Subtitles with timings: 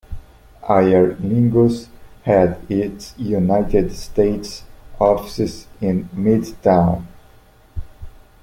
[0.67, 1.87] Aer Lingus
[2.23, 4.63] had its United States
[4.99, 7.05] offices in Midtown.